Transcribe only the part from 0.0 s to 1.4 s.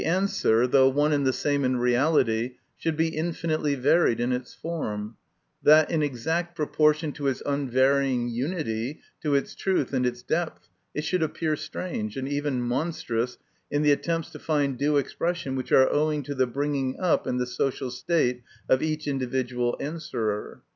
answer, though one and the